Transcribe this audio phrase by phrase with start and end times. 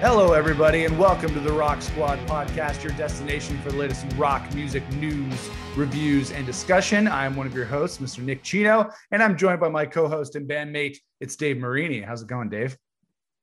[0.00, 4.54] Hello, everybody, and welcome to the Rock Squad podcast, your destination for the latest rock
[4.54, 7.08] music news, reviews, and discussion.
[7.08, 8.18] I'm one of your hosts, Mr.
[8.18, 12.02] Nick Chino, and I'm joined by my co host and bandmate, it's Dave Marini.
[12.02, 12.76] How's it going, Dave?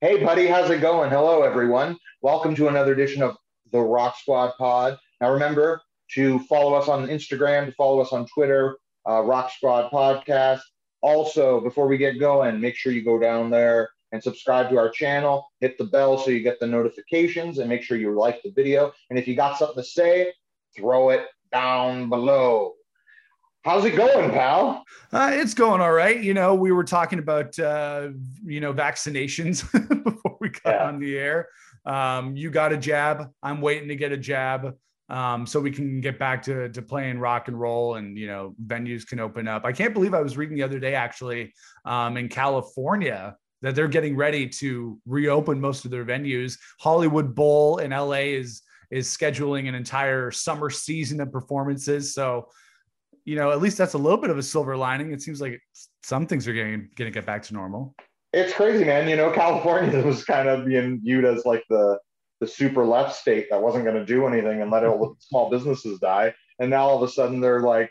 [0.02, 1.10] Hey, buddy, how's it going?
[1.10, 1.98] Hello, everyone.
[2.22, 3.36] Welcome to another edition of
[3.72, 5.00] the Rock Squad pod.
[5.22, 5.82] Now, remember
[6.12, 8.78] to follow us on Instagram, to follow us on Twitter,
[9.10, 10.62] uh, Rock Squad Podcast.
[11.02, 14.90] Also, before we get going, make sure you go down there and subscribe to our
[14.90, 15.52] channel.
[15.60, 18.94] Hit the bell so you get the notifications and make sure you like the video.
[19.10, 20.32] And if you got something to say,
[20.78, 22.74] throw it down below.
[23.64, 24.84] How's it going, pal?
[25.12, 26.22] Uh, it's going all right.
[26.22, 28.10] You know, we were talking about, uh,
[28.46, 29.64] you know, vaccinations
[30.04, 30.88] before we got yeah.
[30.88, 31.48] on the air.
[31.86, 33.32] Um, you got a jab.
[33.42, 34.76] I'm waiting to get a jab
[35.10, 38.54] um, so we can get back to, to playing rock and roll and, you know,
[38.64, 39.66] venues can open up.
[39.66, 41.54] I can't believe I was reading the other day, actually,
[41.86, 46.60] um, in California, that they're getting ready to reopen most of their venues.
[46.80, 48.62] Hollywood Bowl in LA is
[48.92, 52.14] is scheduling an entire summer season of performances.
[52.14, 52.50] So,
[53.26, 55.12] you know, at least that's a little bit of a silver lining.
[55.12, 55.60] It seems like
[56.04, 57.96] some things are getting going to get back to normal.
[58.34, 59.10] It's crazy, man.
[59.10, 61.98] You know, California was kind of being viewed as like the
[62.42, 65.50] the super left state that wasn't going to do anything and let all the small
[65.50, 66.34] businesses die.
[66.60, 67.90] And now all of a sudden they're like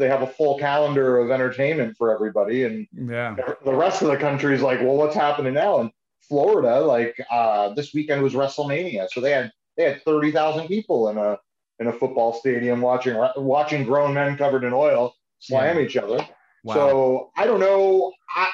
[0.00, 4.16] they have a full calendar of entertainment for everybody and yeah the rest of the
[4.16, 9.06] country is like well what's happening now and florida like uh, this weekend was wrestlemania
[9.10, 11.38] so they had they had 30000 people in a
[11.78, 15.82] in a football stadium watching watching grown men covered in oil slam yeah.
[15.82, 16.26] each other
[16.64, 16.74] wow.
[16.74, 18.48] so i don't know i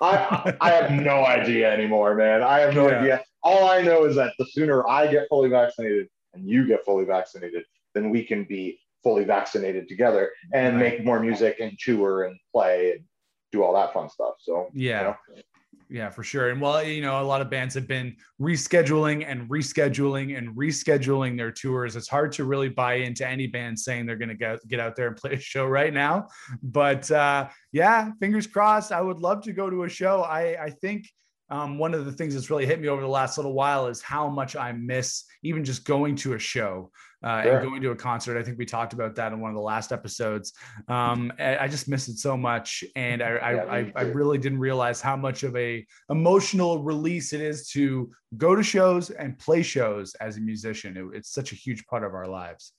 [0.00, 2.40] I, I have no idea anymore, man.
[2.40, 3.00] I have no yeah.
[3.00, 3.24] idea.
[3.42, 7.04] All I know is that the sooner I get fully vaccinated and you get fully
[7.04, 7.64] vaccinated,
[7.94, 10.96] then we can be fully vaccinated together and right.
[10.96, 13.04] make more music and tour and play and
[13.52, 14.34] do all that fun stuff.
[14.40, 14.98] So yeah.
[14.98, 15.42] You know.
[15.90, 16.50] Yeah, for sure.
[16.50, 21.36] And well, you know, a lot of bands have been rescheduling and rescheduling and rescheduling
[21.36, 21.96] their tours.
[21.96, 24.96] It's hard to really buy into any band saying they're going to get get out
[24.96, 26.28] there and play a show right now.
[26.62, 28.92] But uh, yeah, fingers crossed.
[28.92, 30.22] I would love to go to a show.
[30.22, 31.06] I I think
[31.50, 34.02] um, one of the things that's really hit me over the last little while is
[34.02, 36.90] how much I miss even just going to a show
[37.22, 37.58] uh, sure.
[37.58, 38.38] and going to a concert.
[38.38, 40.52] I think we talked about that in one of the last episodes.
[40.88, 45.00] Um, I just miss it so much, and I, yeah, I, I, really didn't realize
[45.00, 50.14] how much of a emotional release it is to go to shows and play shows
[50.16, 50.96] as a musician.
[50.96, 52.72] It, it's such a huge part of our lives.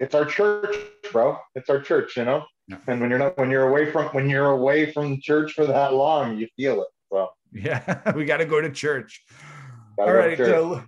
[0.00, 0.74] It's our church,
[1.12, 1.38] bro.
[1.54, 2.44] It's our church, you know.
[2.68, 2.78] Yeah.
[2.88, 5.94] And when you're not, when you're away from, when you're away from church for that
[5.94, 6.88] long, you feel it.
[7.12, 9.24] So yeah, we got to go to church.
[9.98, 10.82] All right, so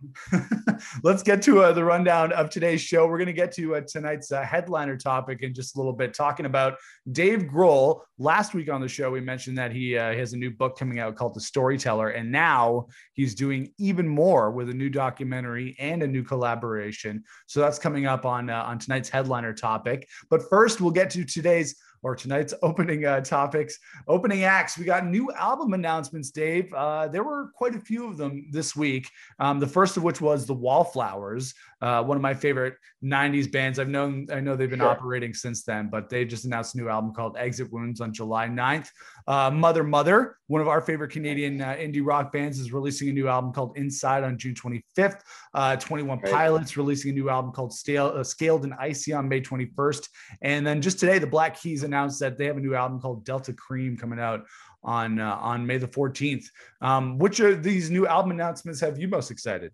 [1.03, 3.07] let's get to uh, the rundown of today's show.
[3.07, 6.15] We're going to get to uh, tonight's uh, headliner topic in just a little bit,
[6.15, 6.79] talking about
[7.13, 8.01] Dave Grohl.
[8.19, 11.01] Last week on the show, we mentioned that he, uh, has a new book coming
[11.01, 16.03] out called The Storyteller, and now he's doing even more with a new documentary and
[16.03, 17.25] a new collaboration.
[17.47, 20.09] So that's coming up on uh, on tonight's headliner topic.
[20.31, 24.79] But first, we'll get to today's or tonight's opening uh, topics, opening acts.
[24.79, 26.73] We got new album announcements, Dave.
[26.73, 29.11] Uh, there were quite a few of them this week.
[29.41, 33.79] Um, the first of which was the Wallflowers, uh, one of my favorite '90s bands.
[33.79, 34.89] I've known, I know they've been sure.
[34.89, 38.47] operating since then, but they just announced a new album called Exit Wounds on July
[38.49, 38.89] 9th.
[39.27, 43.13] Uh, Mother Mother, one of our favorite Canadian uh, indie rock bands, is releasing a
[43.13, 45.21] new album called Inside on June 25th.
[45.55, 46.33] Uh, 21 right.
[46.33, 50.09] Pilots releasing a new album called Stale, uh, Scaled and Icy on May 21st.
[50.43, 53.25] And then just today, the Black Keys announced that they have a new album called
[53.25, 54.45] Delta Kream coming out
[54.83, 56.47] on uh, on May the 14th.
[56.81, 59.73] Um, which of these new album announcements have you most excited?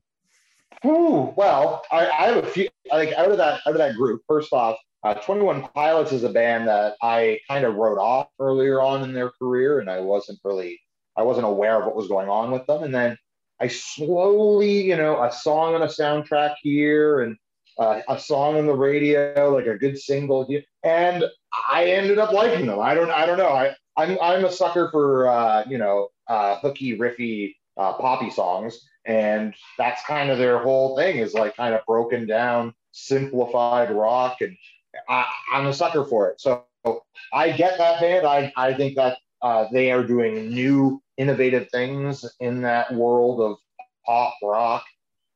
[0.84, 2.69] Ooh, well, I, I have a few.
[2.91, 6.28] Like out of that out of that group, first off, uh, 21 Pilots is a
[6.28, 10.38] band that I kind of wrote off earlier on in their career, and I wasn't
[10.44, 10.78] really,
[11.16, 12.82] I wasn't aware of what was going on with them.
[12.82, 13.16] And then
[13.60, 17.37] I slowly, you know, a song on a soundtrack here and
[17.81, 20.47] uh, a song on the radio, like a good single
[20.85, 21.25] and
[21.73, 22.79] I ended up liking them.
[22.79, 23.49] I don't, I don't know.
[23.49, 28.79] I, I'm, I'm a sucker for, uh, you know, uh, hooky, riffy, uh, poppy songs,
[29.06, 34.37] and that's kind of their whole thing is like kind of broken down, simplified rock
[34.41, 34.56] and
[35.09, 36.41] I, am a sucker for it.
[36.41, 36.65] So
[37.33, 38.26] I get that band.
[38.26, 43.56] I, I think that uh, they are doing new, innovative things in that world of
[44.05, 44.85] pop rock.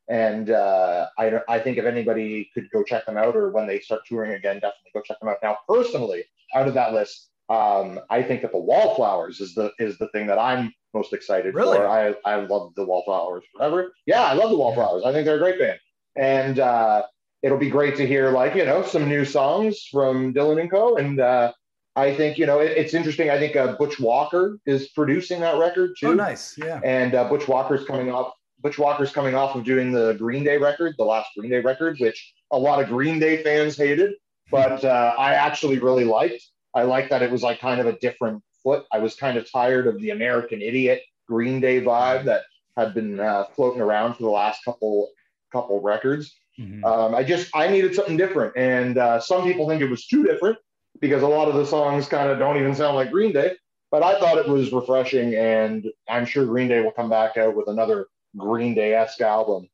[0.09, 3.81] And uh, I, I think if anybody could go check them out or when they
[3.81, 5.39] start touring again, definitely go check them out.
[5.43, 6.25] Now, personally,
[6.55, 10.27] out of that list, um, I think that the Wallflowers is the is the thing
[10.27, 11.77] that I'm most excited really?
[11.77, 11.87] for.
[11.87, 13.93] I I love the Wallflowers forever.
[14.07, 15.05] Yeah, I love the Wallflowers.
[15.05, 15.79] I think they're a great band.
[16.17, 17.03] And uh,
[17.43, 20.97] it'll be great to hear like you know some new songs from Dylan and Co.
[20.97, 21.53] And uh,
[21.97, 23.31] I think you know it, it's interesting.
[23.31, 26.09] I think uh, Butch Walker is producing that record too.
[26.09, 26.81] Oh, nice, yeah.
[26.83, 28.33] And uh, Butch Walker's coming off
[28.65, 31.99] Butch Walker's coming off of doing the Green Day record, the last Green Day record,
[32.01, 34.15] which a lot of Green Day fans hated,
[34.51, 36.43] but uh, I actually really liked.
[36.75, 38.87] I liked that it was like kind of a different foot.
[38.91, 42.45] I was kind of tired of the American Idiot Green Day vibe that
[42.75, 45.11] had been uh, floating around for the last couple
[45.53, 46.35] couple records.
[46.59, 46.87] Mm-hmm.
[46.87, 50.25] Um, I just I needed something different, and uh, some people think it was too
[50.25, 50.57] different
[51.03, 53.57] because a lot of the songs kind of don't even sound like Green Day.
[53.91, 57.55] But I thought it was refreshing, and I'm sure Green Day will come back out
[57.55, 59.69] with another Green Day esque album,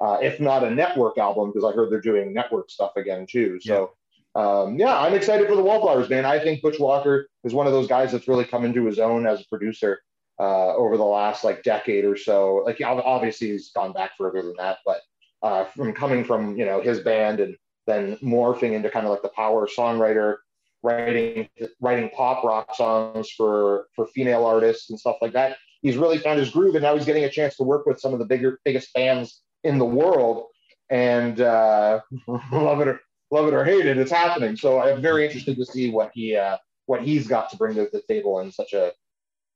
[0.00, 3.58] uh, if not a network album, because I heard they're doing network stuff again too.
[3.60, 3.74] So.
[3.74, 3.98] Yeah.
[4.34, 6.24] Um, yeah, I'm excited for the Wallflowers, man.
[6.24, 9.26] I think Butch Walker is one of those guys that's really come into his own
[9.26, 10.00] as a producer
[10.40, 12.62] uh, over the last like decade or so.
[12.64, 15.02] Like obviously he's gone back further than that, but
[15.42, 17.56] uh, from coming from you know his band and
[17.86, 20.36] then morphing into kind of like the power songwriter,
[20.82, 21.48] writing
[21.80, 25.56] writing pop rock songs for for female artists and stuff like that.
[25.82, 28.12] He's really found his groove, and now he's getting a chance to work with some
[28.12, 30.46] of the bigger biggest bands in the world.
[30.90, 32.00] And uh,
[32.52, 33.00] love it or
[33.30, 34.56] love it or hate it, it's happening.
[34.56, 37.88] So I'm very interested to see what he uh, what he's got to bring to
[37.92, 38.92] the table in such a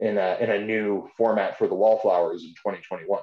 [0.01, 3.21] in a in a new format for the Wallflowers in 2021.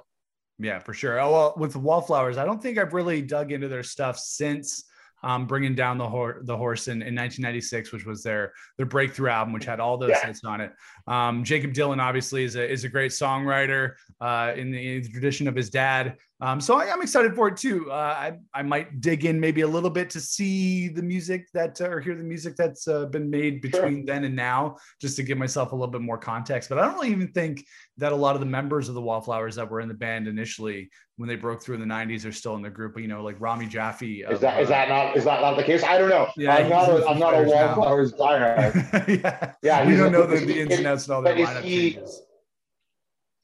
[0.59, 1.19] Yeah, for sure.
[1.19, 4.85] Oh, well, with the Wallflowers, I don't think I've really dug into their stuff since
[5.23, 9.29] um, bringing down the, hor- the horse in, in 1996, which was their their breakthrough
[9.29, 10.27] album, which had all those yeah.
[10.27, 10.73] hits on it.
[11.07, 15.09] Um, Jakob Dylan obviously is a is a great songwriter uh, in, the, in, the,
[15.09, 16.17] tradition of his dad.
[16.43, 17.89] Um, so I, am excited for it too.
[17.89, 21.79] Uh, I I might dig in maybe a little bit to see the music that
[21.79, 24.05] uh, or hear the music that's uh, been made between sure.
[24.05, 26.67] then and now, just to give myself a little bit more context.
[26.67, 29.55] But I don't really even think that a lot of the members of the Wallflowers
[29.55, 32.55] that were in the band initially when they broke through in the 90s are still
[32.55, 32.95] in the group.
[32.95, 34.23] But you know, like Rami Jaffee.
[34.23, 35.81] Is that is that not is that not the case?
[35.81, 36.27] I don't know.
[36.35, 39.05] Yeah, I'm not a, I'm not a Wallflowers guy.
[39.07, 39.87] yeah, yeah.
[39.87, 42.21] We don't know the, the ins and outs and all that lineup changes.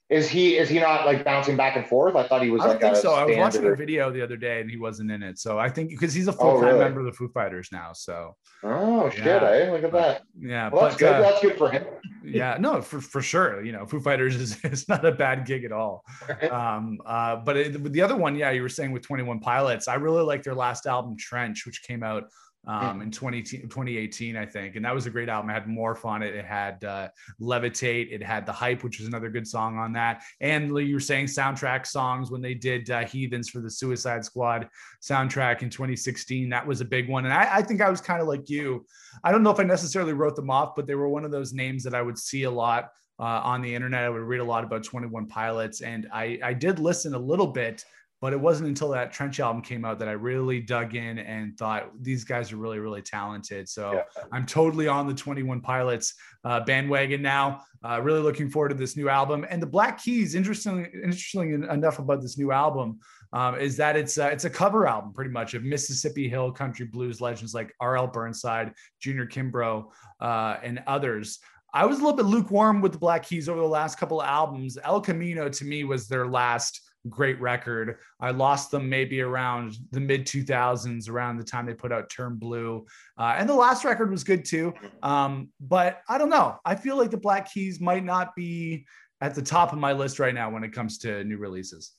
[0.09, 2.15] Is he is he not like bouncing back and forth?
[2.15, 2.63] I thought he was.
[2.63, 3.13] I don't think so.
[3.13, 5.37] I was watching a video the other day and he wasn't in it.
[5.37, 6.79] So I think because he's a full time oh, really?
[6.79, 7.93] member of the Foo Fighters now.
[7.93, 8.35] So.
[8.63, 9.23] Oh shit!
[9.23, 9.43] Yeah.
[9.43, 9.71] Eh?
[9.71, 10.23] Look at that.
[10.39, 11.13] Yeah, well, that's good.
[11.13, 11.85] Uh, that's good for him.
[12.23, 13.63] Yeah, no, for for sure.
[13.63, 16.03] You know, Foo Fighters is, is not a bad gig at all.
[16.49, 19.87] um, uh, but it, the other one, yeah, you were saying with Twenty One Pilots,
[19.87, 22.23] I really like their last album, Trench, which came out
[22.67, 24.75] um, in 20, 2018, I think.
[24.75, 25.49] And that was a great album.
[25.49, 26.35] It had Morph on it.
[26.35, 27.07] It had uh,
[27.41, 28.11] Levitate.
[28.11, 30.23] It had The Hype, which was another good song on that.
[30.41, 34.69] And you were saying soundtrack songs when they did uh, Heathens for the Suicide Squad
[35.01, 36.49] soundtrack in 2016.
[36.49, 37.25] That was a big one.
[37.25, 38.85] And I, I think I was kind of like you.
[39.23, 41.53] I don't know if I necessarily wrote them off, but they were one of those
[41.53, 42.89] names that I would see a lot
[43.19, 44.03] uh, on the internet.
[44.03, 45.81] I would read a lot about 21 Pilots.
[45.81, 47.83] And I, I did listen a little bit
[48.21, 51.57] but it wasn't until that Trench album came out that I really dug in and
[51.57, 53.69] thought these guys are really, really talented.
[53.69, 54.23] So yeah.
[54.31, 57.63] I'm totally on the 21 Pilots uh, bandwagon now.
[57.83, 59.45] Uh, really looking forward to this new album.
[59.49, 62.99] And the Black Keys, interestingly, interestingly enough about this new album,
[63.31, 66.85] um, is that it's uh, it's a cover album pretty much of Mississippi Hill country
[66.85, 68.07] blues legends like R.L.
[68.07, 69.85] Burnside, Junior Kimbrough,
[70.19, 71.39] uh, and others.
[71.73, 74.27] I was a little bit lukewarm with the Black Keys over the last couple of
[74.27, 74.77] albums.
[74.83, 77.97] El Camino to me was their last great record.
[78.19, 82.35] I lost them maybe around the mid 2000s, around the time they put out Turn
[82.35, 82.85] Blue.
[83.17, 84.73] Uh, and the last record was good too.
[85.01, 86.59] Um, but I don't know.
[86.65, 88.85] I feel like the Black Keys might not be
[89.21, 91.91] at the top of my list right now when it comes to new releases.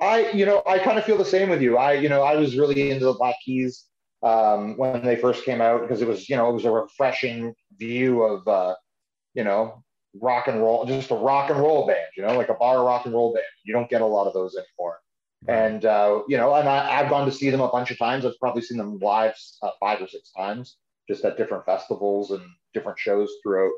[0.00, 1.76] I, you know, I kind of feel the same with you.
[1.76, 3.84] I, you know, I was really into the Black Keys
[4.22, 7.54] um, when they first came out because it was, you know, it was a refreshing
[7.76, 8.74] view of, uh,
[9.34, 12.54] you know, rock and roll, just a rock and roll band, you know, like a
[12.54, 13.44] bar rock and roll band.
[13.64, 14.98] You don't get a lot of those anymore.
[15.48, 18.26] And, uh, you know, and I, have gone to see them a bunch of times.
[18.26, 20.76] I've probably seen them live uh, five or six times,
[21.08, 22.42] just at different festivals and
[22.74, 23.72] different shows throughout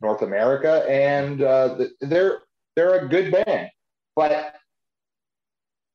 [0.00, 0.86] North America.
[0.88, 2.38] And uh, they're,
[2.76, 3.68] they're a good band,
[4.14, 4.54] but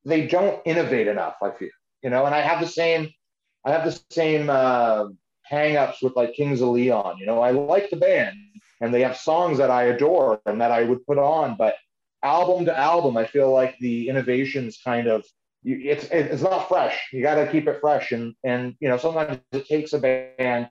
[0.06, 1.70] they don't innovate enough, I feel,
[2.04, 3.12] you know, and I have the same,
[3.66, 5.06] I have the same uh,
[5.52, 7.18] hangups with like Kings of Leon.
[7.20, 8.36] You know, I like the band,
[8.82, 11.56] and they have songs that I adore and that I would put on.
[11.56, 11.76] But
[12.24, 15.24] album to album, I feel like the innovations kind of
[15.64, 17.00] it's it's not fresh.
[17.14, 20.70] You got to keep it fresh, and and you know sometimes it takes a band,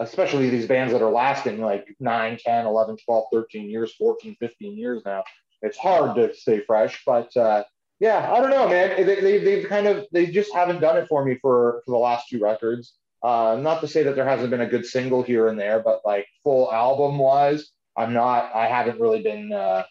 [0.00, 4.76] especially these bands that are lasting like 9, 10, 11, 12, 13 years, 14, 15
[4.76, 5.22] years now.
[5.62, 7.62] It's hard to stay fresh, but uh,
[8.00, 9.06] yeah, I don't know, man.
[9.06, 11.98] They, they, they've kind of they just haven't done it for me for for the
[11.98, 12.94] last two records.
[13.22, 16.00] Uh, not to say that there hasn't been a good single here and there, but
[16.04, 19.84] like full album wise, I'm not, I haven't really been uh,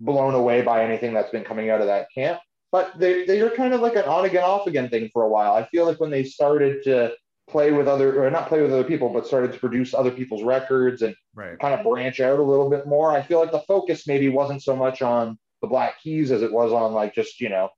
[0.00, 2.40] blown away by anything that's been coming out of that camp.
[2.70, 5.28] But they, they are kind of like an on again, off again thing for a
[5.28, 5.52] while.
[5.52, 7.12] I feel like when they started to
[7.50, 10.42] play with other, or not play with other people, but started to produce other people's
[10.42, 11.58] records and right.
[11.58, 14.62] kind of branch out a little bit more, I feel like the focus maybe wasn't
[14.62, 17.70] so much on the Black Keys as it was on like just you know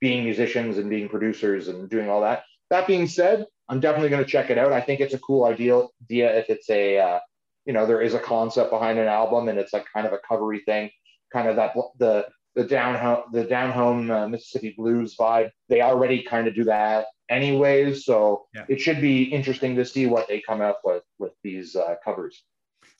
[0.00, 2.44] being musicians and being producers and doing all that.
[2.70, 4.72] That being said, I'm definitely going to check it out.
[4.72, 7.18] I think it's a cool idea idea if it's a uh,
[7.64, 10.18] you know there is a concept behind an album and it's like kind of a
[10.18, 10.90] covery thing,
[11.32, 15.50] kind of that the the down home the down home uh, Mississippi blues vibe.
[15.68, 18.64] They already kind of do that anyways, so yeah.
[18.68, 22.44] it should be interesting to see what they come up with with these uh, covers.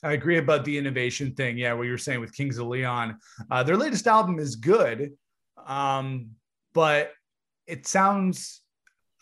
[0.01, 1.57] I agree about the innovation thing.
[1.57, 3.17] Yeah, what you were saying with Kings of Leon,
[3.51, 5.13] uh, their latest album is good,
[5.65, 6.31] um,
[6.73, 7.11] but
[7.67, 8.62] it sounds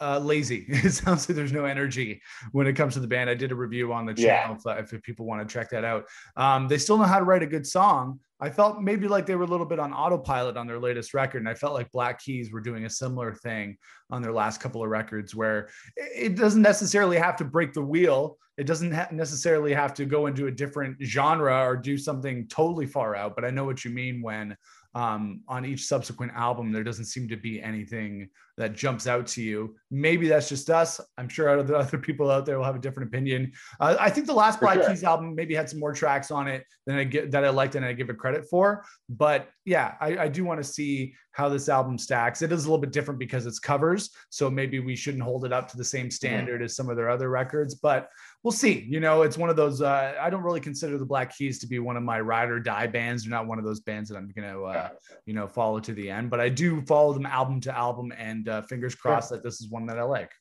[0.02, 0.66] uh, lazy.
[0.84, 3.30] It sounds like there's no energy when it comes to the band.
[3.30, 4.80] I did a review on the channel yeah.
[4.80, 6.06] if, if, people want to check that out.
[6.36, 8.20] Um, they still know how to write a good song.
[8.40, 11.38] I felt maybe like they were a little bit on autopilot on their latest record.
[11.40, 13.78] And I felt like Black Keys were doing a similar thing
[14.10, 18.38] on their last couple of records where it doesn't necessarily have to break the wheel.
[18.58, 22.88] It doesn't ha- necessarily have to go into a different genre or do something totally
[22.88, 23.36] far out.
[23.36, 24.58] But I know what you mean when
[24.94, 29.42] um, on each subsequent album, there doesn't seem to be anything that jumps out to
[29.42, 29.76] you.
[29.90, 31.00] Maybe that's just us.
[31.18, 33.54] I'm sure other other people out there will have a different opinion.
[33.80, 34.90] Uh, I think the last Black sure.
[34.90, 37.76] Keys album maybe had some more tracks on it than I get that I liked
[37.76, 38.84] and I give it credit for.
[39.10, 42.42] But yeah, I, I do want to see how this album stacks.
[42.42, 45.54] It is a little bit different because it's covers, so maybe we shouldn't hold it
[45.54, 46.12] up to the same mm-hmm.
[46.12, 46.66] standard mm-hmm.
[46.66, 47.76] as some of their other records.
[47.76, 48.10] But
[48.44, 48.86] we'll see.
[48.90, 49.82] You know, it's one of those.
[49.82, 52.60] Uh, I don't really consider the Black Keys to be one of my ride or
[52.60, 53.24] die bands.
[53.24, 54.90] They're not one of those bands that I'm going to, uh,
[55.26, 56.30] you know, follow to the end.
[56.30, 59.70] But I do follow them album to album, and uh, fingers crossed that this is
[59.70, 60.32] one that I like.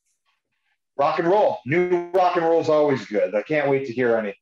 [0.97, 3.35] Rock and roll, new rock and roll is always good.
[3.35, 4.35] I can't wait to hear anything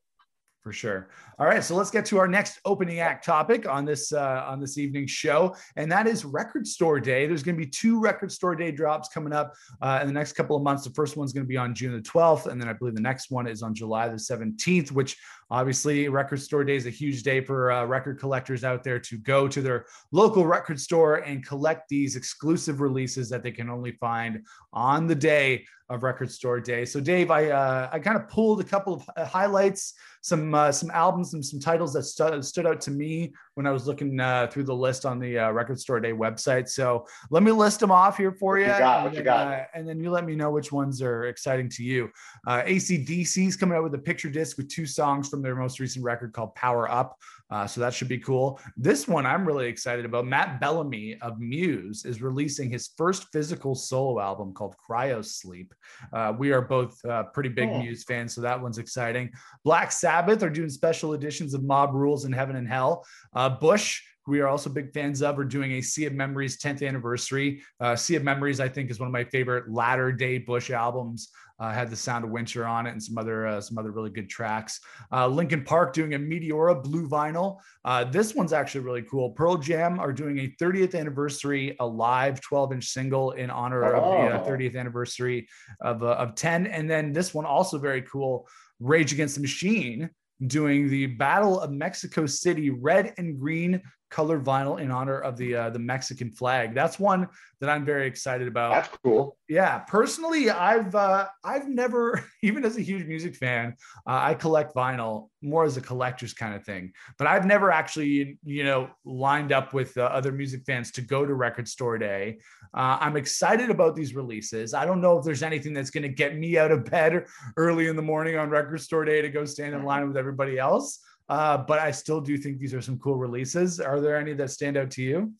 [0.60, 1.08] for sure.
[1.40, 4.58] All right, so let's get to our next opening act topic on this uh, on
[4.58, 7.28] this evening's show, and that is Record Store Day.
[7.28, 10.32] There's going to be two Record Store Day drops coming up uh, in the next
[10.32, 10.82] couple of months.
[10.82, 13.00] The first one's going to be on June the 12th, and then I believe the
[13.00, 14.90] next one is on July the 17th.
[14.90, 15.16] Which
[15.48, 19.16] obviously, Record Store Day is a huge day for uh, record collectors out there to
[19.18, 23.92] go to their local record store and collect these exclusive releases that they can only
[23.92, 26.84] find on the day of Record Store Day.
[26.84, 30.72] So, Dave, I uh, I kind of pulled a couple of uh, highlights, some uh,
[30.72, 34.18] some albums and some titles that st- stood out to me when I was looking
[34.20, 36.68] uh, through the list on the uh, Record Store Day website.
[36.68, 38.66] So, let me list them off here for you.
[38.66, 41.24] you got, and, then, you uh, and then you let me know which ones are
[41.24, 42.10] exciting to you.
[42.46, 46.04] Uh, ACDC's coming out with a picture disc with two songs from their most recent
[46.04, 47.18] record called Power Up.
[47.50, 48.60] Uh, so that should be cool.
[48.76, 50.26] This one I'm really excited about.
[50.26, 55.70] Matt Bellamy of Muse is releasing his first physical solo album called Cryosleep.
[56.12, 57.78] Uh, we are both uh, pretty big oh.
[57.80, 59.30] Muse fans, so that one's exciting.
[59.64, 63.04] Black Sabbath are doing special editions of Mob Rules in Heaven and Hell.
[63.34, 65.38] Uh, Bush we are also big fans of.
[65.38, 67.62] We're doing a Sea of Memories 10th anniversary.
[67.80, 71.30] Uh, sea of Memories, I think, is one of my favorite latter day Bush albums.
[71.60, 74.10] Uh, had the Sound of Winter on it and some other uh, some other really
[74.10, 74.80] good tracks.
[75.12, 77.58] Uh, Linkin Park doing a Meteora blue vinyl.
[77.84, 79.30] Uh, this one's actually really cool.
[79.30, 84.28] Pearl Jam are doing a 30th anniversary, a live 12 inch single in honor oh.
[84.28, 85.48] of the 30th uh, anniversary
[85.80, 86.66] of uh, of 10.
[86.68, 88.46] And then this one also very cool.
[88.80, 90.10] Rage Against the Machine
[90.46, 95.54] doing the Battle of Mexico City red and green colored vinyl in honor of the
[95.54, 96.74] uh, the Mexican flag.
[96.74, 97.28] That's one
[97.60, 98.72] that I'm very excited about.
[98.72, 99.36] That's cool.
[99.48, 103.74] Yeah, personally, I've uh, I've never, even as a huge music fan,
[104.06, 106.92] uh, I collect vinyl more as a collector's kind of thing.
[107.18, 111.24] But I've never actually, you know, lined up with uh, other music fans to go
[111.24, 112.38] to Record Store Day.
[112.74, 114.74] Uh, I'm excited about these releases.
[114.74, 117.24] I don't know if there's anything that's going to get me out of bed
[117.56, 120.58] early in the morning on Record Store Day to go stand in line with everybody
[120.58, 121.00] else.
[121.28, 123.80] Uh, but I still do think these are some cool releases.
[123.80, 125.32] Are there any that stand out to you?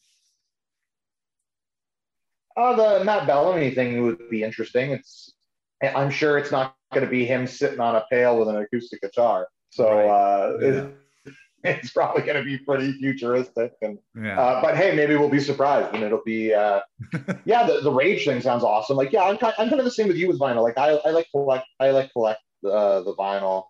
[2.56, 4.90] Uh, the Matt Bellamy thing would be interesting.
[4.90, 5.34] It's,
[5.82, 9.00] I'm sure it's not going to be him sitting on a pail with an acoustic
[9.00, 9.48] guitar.
[9.70, 10.08] So right.
[10.08, 10.66] uh, yeah.
[11.24, 13.72] it's, it's, probably going to be pretty futuristic.
[13.80, 14.38] And yeah.
[14.38, 16.80] uh, but hey, maybe we'll be surprised and it'll be uh,
[17.44, 17.66] yeah.
[17.66, 18.96] The, the rage thing sounds awesome.
[18.96, 20.62] Like yeah, I'm kind, I'm kind of the same with you with vinyl.
[20.62, 23.64] Like I, I like collect I like collect uh, the vinyl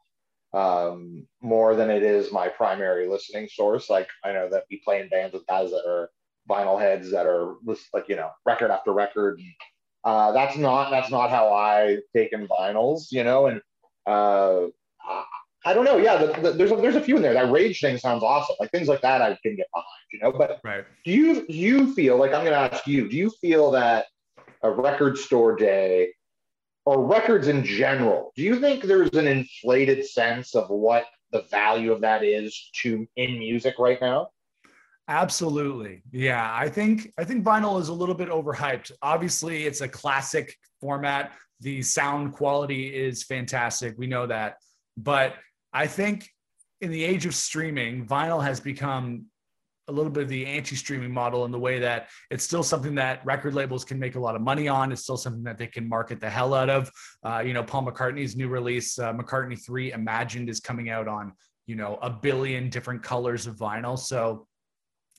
[0.58, 3.88] um, more than it is my primary listening source.
[3.88, 6.10] Like I know that we play in bands with guys that are
[6.50, 7.56] vinyl heads that are
[7.94, 9.40] like you know record after record.
[10.04, 13.46] Uh, that's not that's not how I take in vinyls, you know.
[13.46, 13.60] And
[14.06, 14.66] uh,
[15.64, 15.98] I don't know.
[15.98, 17.34] Yeah, the, the, there's a, there's a few in there.
[17.34, 18.56] That rage thing sounds awesome.
[18.58, 20.32] Like things like that, I can get behind, you know.
[20.32, 20.84] But right.
[21.04, 23.08] do you do you feel like I'm going to ask you?
[23.08, 24.06] Do you feel that
[24.62, 26.08] a record store day
[26.88, 31.92] or records in general, do you think there's an inflated sense of what the value
[31.92, 34.30] of that is to in music right now?
[35.06, 36.02] Absolutely.
[36.12, 38.90] Yeah, I think I think vinyl is a little bit overhyped.
[39.02, 41.32] Obviously, it's a classic format.
[41.60, 43.94] The sound quality is fantastic.
[43.98, 44.56] We know that.
[44.96, 45.34] But
[45.74, 46.26] I think
[46.80, 49.26] in the age of streaming, vinyl has become
[49.88, 53.24] a little bit of the anti-streaming model in the way that it's still something that
[53.24, 54.92] record labels can make a lot of money on.
[54.92, 56.90] It's still something that they can market the hell out of.
[57.22, 61.32] Uh, you know, Paul McCartney's new release, uh, McCartney Three Imagined, is coming out on
[61.66, 63.98] you know a billion different colors of vinyl.
[63.98, 64.46] So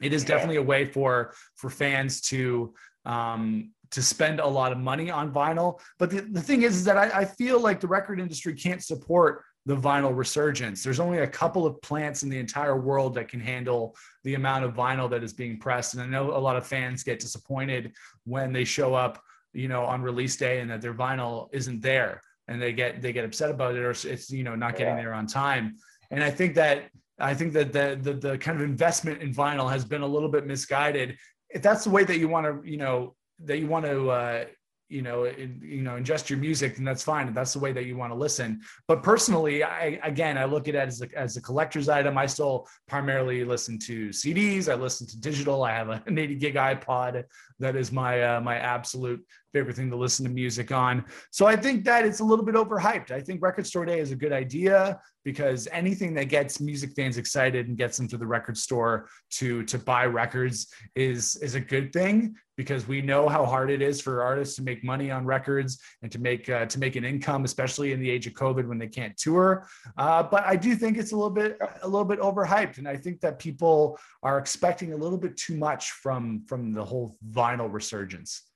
[0.02, 2.74] it is definitely a way for for fans to
[3.06, 5.80] um, to spend a lot of money on vinyl.
[5.98, 8.84] But the, the thing is, is that I, I feel like the record industry can't
[8.84, 10.84] support the vinyl resurgence.
[10.84, 14.66] There's only a couple of plants in the entire world that can handle the amount
[14.66, 15.94] of vinyl that is being pressed.
[15.94, 19.22] And I know a lot of fans get disappointed when they show up,
[19.54, 23.14] you know, on release day and that their vinyl isn't there and they get they
[23.14, 25.04] get upset about it or it's you know not getting yeah.
[25.04, 25.76] there on time.
[26.10, 29.70] And I think that I think that the, the the kind of investment in vinyl
[29.70, 31.16] has been a little bit misguided.
[31.52, 34.46] If that's the way that you want to, you know, that you want to uh,
[34.90, 37.96] you know you know ingest your music and that's fine that's the way that you
[37.96, 38.60] want to listen.
[38.88, 42.18] But personally i again i look at it as a, as a collector's item.
[42.18, 46.56] I still primarily listen to cds i listen to digital i have an 80 gig
[46.56, 47.24] ipod
[47.60, 51.56] that is my uh, my absolute favorite thing to listen to music on so i
[51.56, 54.34] think that it's a little bit overhyped i think record store day is a good
[54.34, 59.08] idea because anything that gets music fans excited and gets them to the record store
[59.30, 63.82] to to buy records is is a good thing because we know how hard it
[63.82, 67.06] is for artists to make money on records and to make uh, to make an
[67.06, 69.66] income, especially in the age of COVID when they can't tour.
[69.98, 72.98] Uh, but I do think it's a little bit a little bit overhyped, and I
[72.98, 77.72] think that people are expecting a little bit too much from from the whole vinyl
[77.72, 78.49] resurgence.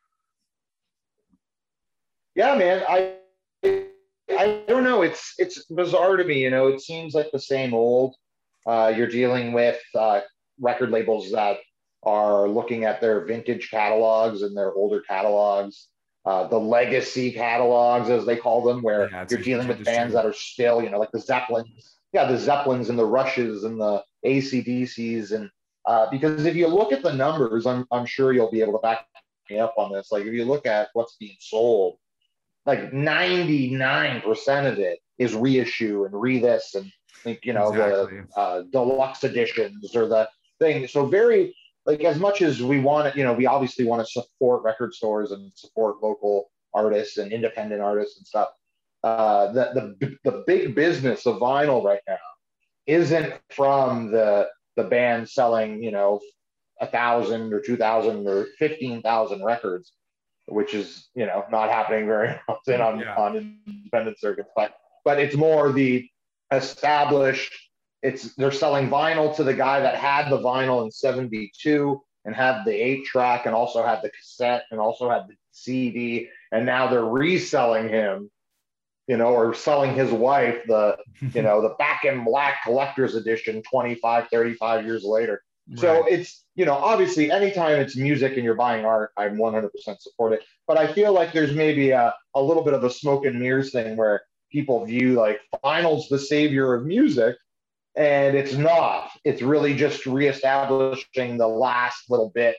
[2.36, 3.16] Yeah, man, I
[4.30, 5.02] I don't know.
[5.02, 6.42] It's it's bizarre to me.
[6.42, 8.16] You know, it seems like the same old.
[8.66, 10.22] Uh, you're dealing with uh,
[10.60, 11.58] record labels that
[12.04, 15.88] are looking at their vintage catalogs and their older catalogs,
[16.26, 20.26] uh, the legacy catalogs, as they call them, where yeah, you're dealing with bands that
[20.26, 21.98] are still, you know, like the Zeppelins.
[22.14, 25.32] Yeah, the Zeppelins and the Rushes and the ACDCs.
[25.32, 25.50] And
[25.86, 28.80] uh, because if you look at the numbers, I'm, I'm sure you'll be able to
[28.80, 29.08] back
[29.50, 30.12] me up on this.
[30.12, 31.98] Like if you look at what's being sold,
[32.66, 36.92] like 99% of it is reissue and re this and
[37.24, 38.22] think, you know, exactly.
[38.22, 40.88] the uh, deluxe editions or the thing.
[40.88, 44.12] So very like as much as we want to, you know, we obviously want to
[44.12, 48.50] support record stores and support local artists and independent artists and stuff.
[49.04, 52.16] Uh, the, the the big business of vinyl right now
[52.88, 54.48] isn't from the
[54.78, 56.22] the band selling, you know,
[56.80, 59.92] a thousand or two thousand or fifteen thousand records,
[60.48, 63.16] which is you know not happening very often on yeah.
[63.16, 64.74] on independent circuits, but
[65.06, 66.08] but it's more the
[66.52, 67.54] established
[68.04, 72.64] it's they're selling vinyl to the guy that had the vinyl in 72 and had
[72.66, 76.30] the eight track and also had the cassette and also had the CD.
[76.52, 78.30] And now they're reselling him,
[79.08, 80.98] you know, or selling his wife the,
[81.34, 85.42] you know, the back in black collector's edition 25, 35 years later.
[85.70, 85.80] Right.
[85.80, 90.34] So it's, you know, obviously anytime it's music and you're buying art, I'm 100% support
[90.34, 90.44] it.
[90.68, 93.72] But I feel like there's maybe a, a little bit of a smoke and mirrors
[93.72, 94.22] thing where
[94.52, 97.36] people view like vinyl's the savior of music
[97.96, 99.12] and it's not.
[99.24, 102.56] It's really just reestablishing the last little bit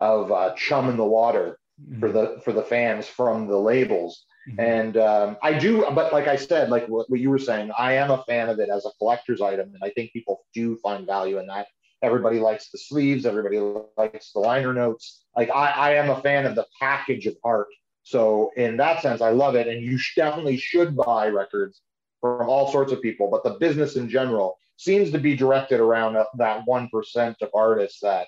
[0.00, 2.00] of uh, chum in the water mm-hmm.
[2.00, 4.24] for the for the fans from the labels.
[4.48, 4.60] Mm-hmm.
[4.60, 7.94] And um, I do, but like I said, like what, what you were saying, I
[7.94, 11.04] am a fan of it as a collector's item, and I think people do find
[11.04, 11.66] value in that.
[12.06, 13.26] Everybody likes the sleeves.
[13.26, 13.58] Everybody
[13.96, 15.24] likes the liner notes.
[15.36, 17.68] Like I, I am a fan of the package of art.
[18.02, 21.82] So in that sense, I love it, and you definitely should buy records
[22.20, 23.28] from all sorts of people.
[23.30, 28.26] But the business in general, seems to be directed around that 1% of artists that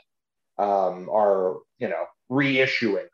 [0.59, 3.07] um, are, you know, reissuing.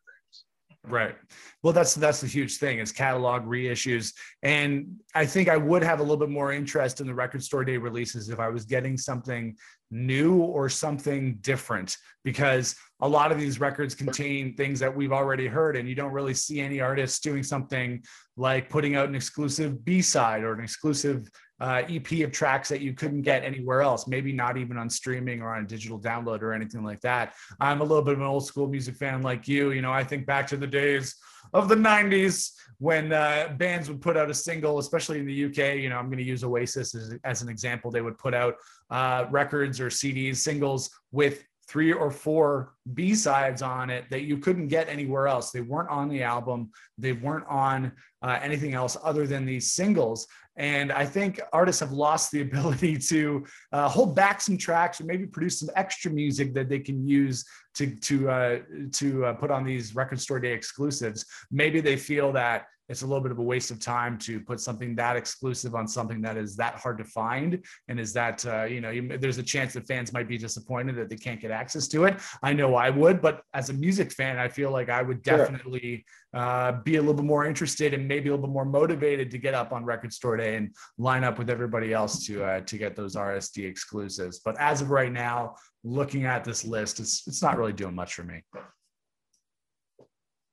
[0.87, 1.17] Right.
[1.63, 6.01] Well, that's that's the huge thing is catalog reissues, and I think I would have
[6.01, 8.99] a little bit more interest in the record store day releases if I was getting
[8.99, 9.57] something
[9.91, 15.47] new or something different, because a lot of these records contain things that we've already
[15.47, 18.03] heard, and you don't really see any artists doing something
[18.37, 22.81] like putting out an exclusive B side or an exclusive uh, EP of tracks that
[22.81, 26.43] you couldn't get anywhere else, maybe not even on streaming or on a digital download
[26.43, 27.35] or anything like that.
[27.61, 29.71] I'm a little bit of an old school music fan like you.
[29.71, 31.15] You know, I think back to the days
[31.53, 35.77] of the 90s when uh, bands would put out a single, especially in the UK.
[35.77, 37.91] You know, I'm going to use Oasis as, as, an example.
[37.91, 38.57] They would put out
[38.91, 44.39] uh, records or CDs, singles with three or four B sides on it that you
[44.39, 45.51] couldn't get anywhere else.
[45.51, 50.27] They weren't on the album, they weren't on uh, anything else other than these singles.
[50.57, 55.05] And I think artists have lost the ability to uh, hold back some tracks or
[55.05, 58.59] maybe produce some extra music that they can use to to uh,
[58.93, 61.25] to uh, put on these record store day exclusives.
[61.51, 64.61] Maybe they feel that it's a little bit of a waste of time to put
[64.61, 67.65] something that exclusive on something that is that hard to find.
[67.89, 70.97] And is that uh, you know you, there's a chance that fans might be disappointed
[70.97, 72.21] that they can't get access to it.
[72.43, 76.05] I know i would but as a music fan i feel like i would definitely
[76.35, 76.43] sure.
[76.43, 79.39] uh, be a little bit more interested and maybe a little bit more motivated to
[79.39, 82.79] get up on record store day and line up with everybody else to uh, to
[82.79, 84.41] get those rsd exclusives.
[84.41, 88.15] But as of right now looking at this list it's it's not really doing much
[88.15, 88.43] for me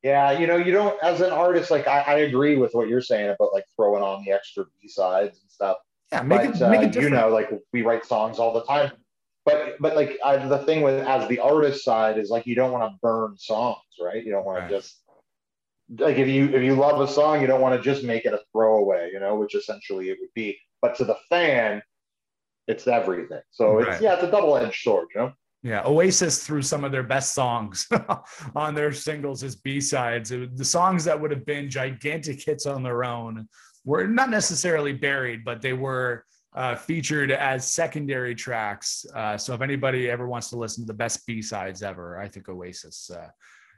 [0.04, 3.02] yeah, you know, you don't as an artist, like I, I agree with what you're
[3.02, 5.78] saying about like throwing on the extra B sides and stuff.
[6.12, 8.64] Yeah, make but, it, make it uh, you know, like we write songs all the
[8.64, 8.92] time.
[9.46, 12.72] But but like I, the thing with as the artist side is like you don't
[12.72, 14.24] want to burn songs, right?
[14.24, 14.70] You don't want right.
[14.70, 15.02] to just
[16.00, 18.34] like if you if you love a song, you don't want to just make it
[18.34, 20.58] a throwaway, you know, which essentially it would be.
[20.82, 21.82] But to the fan,
[22.68, 23.42] it's everything.
[23.52, 23.88] So right.
[23.90, 25.34] it's yeah, it's a double edged sword, you know.
[25.64, 27.88] Yeah, Oasis threw some of their best songs
[28.56, 30.30] on their singles as B-sides.
[30.30, 33.48] the songs that would have been gigantic hits on their own
[33.86, 39.06] were not necessarily buried, but they were uh, featured as secondary tracks.
[39.16, 42.50] Uh, so if anybody ever wants to listen to the best B-sides ever, I think
[42.50, 43.28] Oasis, uh,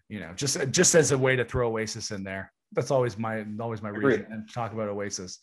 [0.09, 2.51] you know, just just as a way to throw Oasis in there.
[2.71, 5.39] That's always my always my reason to talk about Oasis.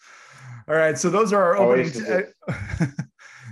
[0.68, 1.90] All right, so those are our opening.
[1.92, 2.08] T-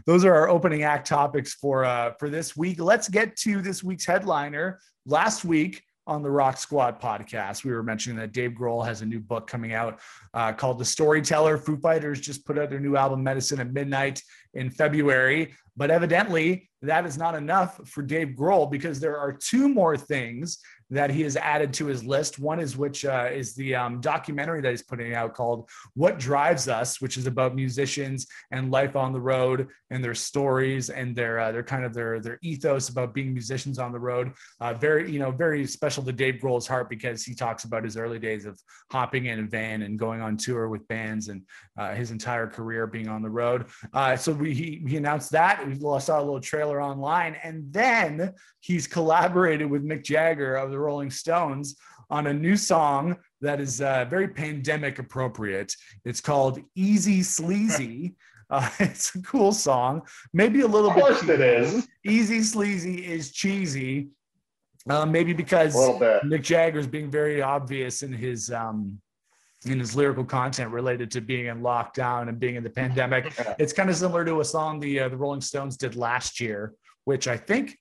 [0.07, 2.81] those are our opening act topics for uh, for this week.
[2.81, 4.81] Let's get to this week's headliner.
[5.07, 9.07] Last week on the Rock Squad podcast, we were mentioning that Dave Grohl has a
[9.07, 10.01] new book coming out
[10.33, 11.59] uh, called The Storyteller.
[11.59, 14.23] Foo Fighters just put out their new album Medicine at Midnight
[14.55, 19.69] in February, but evidently that is not enough for Dave Grohl because there are two
[19.69, 20.59] more things
[20.90, 22.38] that he has added to his list.
[22.38, 26.68] One is which uh, is the um, documentary that he's putting out called "What Drives
[26.68, 31.38] Us," which is about musicians and life on the road and their stories and their
[31.38, 34.33] uh, their kind of their their ethos about being musicians on the road.
[34.61, 37.96] Uh, very you know very special to Dave Grohl's heart because he talks about his
[37.96, 41.42] early days of hopping in a van and going on tour with bands and
[41.77, 43.66] uh, his entire career being on the road.
[43.92, 48.33] Uh, so we, he he announced that we saw a little trailer online and then
[48.61, 51.77] he's collaborated with Mick Jagger of the the Rolling Stones
[52.09, 55.75] on a new song that is uh, very pandemic appropriate.
[56.05, 58.14] It's called Easy Sleazy.
[58.51, 60.01] Uh, it's a cool song,
[60.33, 61.03] maybe a little bit.
[61.03, 61.87] Of course, it is.
[62.07, 64.09] Easy Sleazy is cheesy,
[64.88, 68.99] uh, maybe because Mick Jagger is being very obvious in his um,
[69.67, 73.35] in his lyrical content related to being in lockdown and being in the pandemic.
[73.59, 76.73] it's kind of similar to a song the uh, the Rolling Stones did last year,
[77.05, 77.77] which I think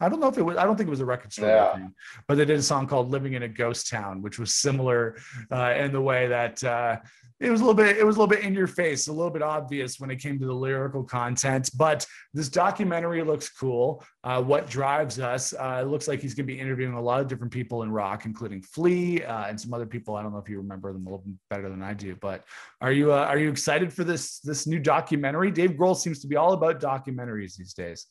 [0.00, 0.56] I don't know if it was.
[0.56, 1.74] I don't think it was a record store, yeah.
[1.74, 1.94] thing,
[2.26, 5.16] but they did a song called "Living in a Ghost Town," which was similar
[5.50, 6.96] uh, in the way that uh,
[7.38, 7.96] it was a little bit.
[7.96, 10.38] It was a little bit in your face, a little bit obvious when it came
[10.38, 11.70] to the lyrical content.
[11.76, 14.04] But this documentary looks cool.
[14.24, 15.52] Uh, what drives us?
[15.52, 17.90] Uh, it looks like he's going to be interviewing a lot of different people in
[17.90, 20.16] rock, including Flea uh, and some other people.
[20.16, 22.14] I don't know if you remember them a little better than I do.
[22.16, 22.44] But
[22.80, 25.50] are you uh, are you excited for this this new documentary?
[25.50, 28.06] Dave Grohl seems to be all about documentaries these days.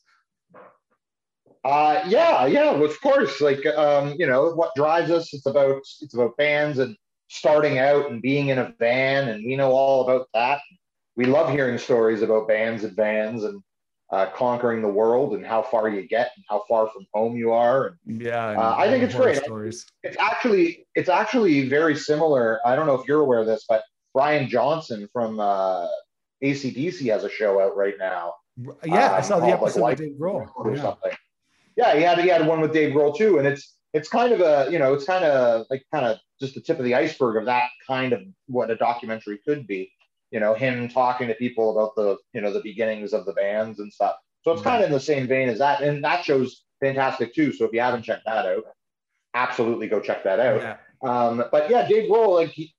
[1.64, 3.40] Uh, yeah, yeah, of course.
[3.40, 5.32] Like, um, you know, what drives us?
[5.34, 6.96] It's about it's about bands and
[7.28, 10.60] starting out and being in a van, and we know all about that.
[11.16, 13.62] We love hearing stories about bands and vans and
[14.10, 17.52] uh, conquering the world and how far you get and how far from home you
[17.52, 17.98] are.
[18.06, 19.36] And, yeah, uh, I think it's great.
[19.36, 19.84] Stories.
[20.02, 22.58] It's actually it's actually very similar.
[22.64, 23.82] I don't know if you're aware of this, but
[24.14, 25.88] Brian Johnson from uh,
[26.42, 28.32] ACDC has a show out right now.
[28.82, 30.82] Yeah, um, I saw the episode like, Dave Grohl or yeah.
[30.82, 31.12] something
[31.80, 34.40] yeah, he had he had one with Dave Grohl too, and it's it's kind of
[34.40, 37.36] a you know it's kind of like kind of just the tip of the iceberg
[37.36, 39.90] of that kind of what a documentary could be.
[40.30, 43.80] You know, him talking to people about the you know the beginnings of the bands
[43.80, 44.16] and stuff.
[44.42, 47.52] So it's kind of in the same vein as that, and that show's fantastic too.
[47.52, 48.64] So if you haven't checked that out,
[49.34, 50.60] absolutely go check that out.
[50.60, 50.76] Yeah.
[51.02, 52.74] Um, but yeah, Dave Grohl, like he,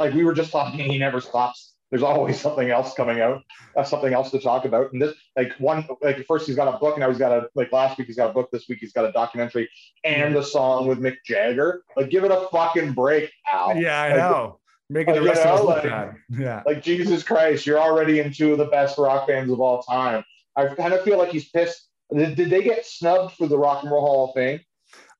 [0.00, 3.40] like we were just talking, he never stops there's always something else coming out,
[3.76, 4.92] uh, something else to talk about.
[4.92, 7.70] And this, like one, like first he's got a book, now he's got a like
[7.70, 9.70] last week he's got a book, this week he's got a documentary
[10.02, 11.84] and a song with Mick Jagger.
[11.96, 13.76] Like, give it a fucking break, Al.
[13.76, 14.58] Yeah, I like, know.
[14.90, 16.64] Making the rest know, of us look like, Yeah.
[16.66, 20.24] Like Jesus Christ, you're already in two of the best rock bands of all time.
[20.56, 21.90] I kind of feel like he's pissed.
[22.12, 24.58] Did, did they get snubbed for the Rock and Roll Hall of Fame?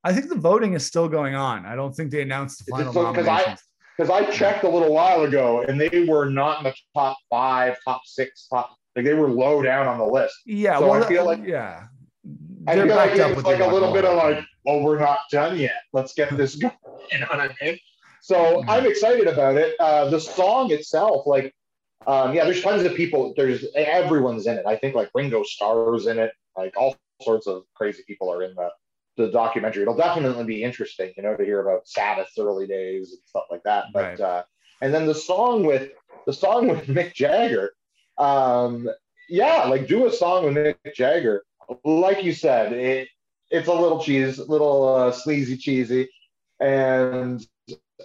[0.02, 1.66] I think the voting is still going on.
[1.66, 3.30] I don't think they announced the final nominations.
[3.30, 3.56] I,
[3.96, 7.76] because I checked a little while ago and they were not in the top five,
[7.84, 10.34] top six, top like they were low down on the list.
[10.46, 11.86] Yeah, so well, I feel like yeah,
[12.66, 15.82] I feel like it's like a little bit of like, well, we're not done yet.
[15.92, 16.72] Let's get this going.
[17.12, 17.78] You know what I mean?
[18.20, 18.70] So mm-hmm.
[18.70, 19.74] I'm excited about it.
[19.78, 21.54] Uh, the song itself, like,
[22.06, 23.34] um, yeah, there's tons of people.
[23.36, 24.64] There's everyone's in it.
[24.66, 26.32] I think like Ringo Starr's in it.
[26.56, 28.70] Like all sorts of crazy people are in that
[29.16, 29.82] the documentary.
[29.82, 33.62] It'll definitely be interesting, you know, to hear about Sabbath's early days and stuff like
[33.64, 33.86] that.
[33.92, 34.20] But right.
[34.20, 34.42] uh,
[34.80, 35.90] and then the song with
[36.26, 37.72] the song with Mick Jagger,
[38.18, 38.88] um,
[39.28, 41.44] yeah, like do a song with Mick Jagger.
[41.84, 43.08] Like you said, it,
[43.50, 46.08] it's a little cheese, little uh, sleazy, cheesy,
[46.60, 47.44] and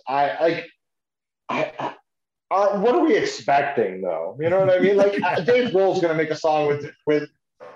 [0.08, 0.65] I like.
[1.50, 1.95] I, I
[2.52, 4.36] uh, what are we expecting though?
[4.39, 4.98] You know what I mean?
[4.98, 5.13] Like
[5.45, 7.30] Dave Grohl's going to make a song with with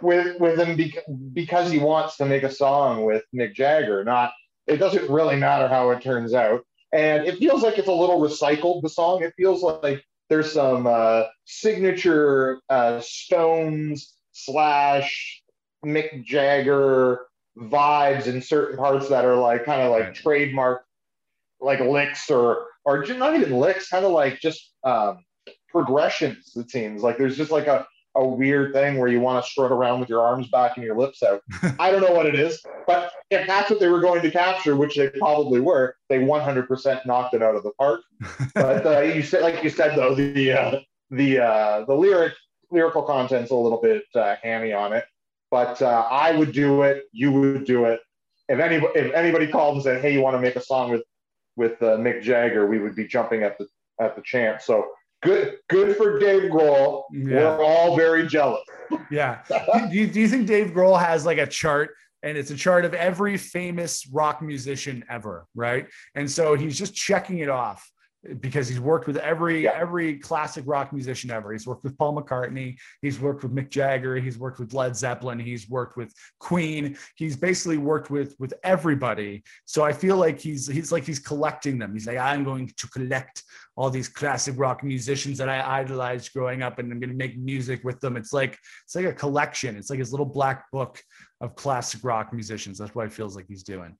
[0.04, 4.04] with with him beca- because he wants to make a song with Mick Jagger.
[4.04, 4.32] Not
[4.68, 8.20] it doesn't really matter how it turns out, and it feels like it's a little
[8.20, 8.82] recycled.
[8.82, 15.42] The song it feels like there's some uh, signature uh, Stones slash
[15.86, 17.26] Mick Jagger
[17.58, 20.16] vibes in certain parts that are like kind of like right.
[20.16, 20.84] trademark
[21.60, 25.24] like licks or or not even licks, kind of like just um,
[25.70, 26.54] progressions.
[26.56, 29.72] It seems like there's just like a a weird thing where you want to strut
[29.72, 31.42] around with your arms back and your lips out.
[31.80, 34.76] I don't know what it is, but if that's what they were going to capture,
[34.76, 38.02] which they probably were, they 100% knocked it out of the park.
[38.56, 42.34] But uh, you said, like you said, though, the uh, the uh, the lyric
[42.72, 45.06] lyrical content's a little bit uh, hammy on it.
[45.52, 47.04] But uh, I would do it.
[47.12, 48.00] You would do it.
[48.50, 51.04] If anybody if anybody called and said, "Hey, you want to make a song with
[51.56, 53.68] with uh, Mick Jagger," we would be jumping at the
[54.00, 54.66] at the chance.
[54.66, 54.88] So
[55.24, 57.04] good good for Dave Grohl.
[57.12, 57.58] Yeah.
[57.58, 58.64] We're all very jealous.
[59.10, 59.42] Yeah.
[59.48, 62.86] do, you, do you think Dave Grohl has like a chart and it's a chart
[62.86, 65.88] of every famous rock musician ever, right?
[66.16, 67.90] And so he's just checking it off
[68.40, 69.74] because he's worked with every yeah.
[69.76, 71.52] every classic rock musician ever.
[71.52, 75.40] He's worked with Paul McCartney, he's worked with Mick Jagger, he's worked with Led Zeppelin,
[75.40, 76.98] he's worked with Queen.
[77.16, 79.44] He's basically worked with with everybody.
[79.66, 81.94] So I feel like he's he's like he's collecting them.
[81.94, 83.44] He's like I'm going to collect
[83.76, 87.38] all these classic rock musicians that I idolized growing up and I'm going to make
[87.38, 88.16] music with them.
[88.16, 89.76] It's like it's like a collection.
[89.76, 91.02] It's like his little black book
[91.42, 92.78] of classic rock musicians.
[92.78, 93.98] That's what it feels like he's doing